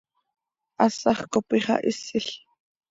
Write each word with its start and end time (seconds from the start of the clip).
Hasaj 0.79 1.15
cop 1.37 1.47
ixahisil. 1.63 2.27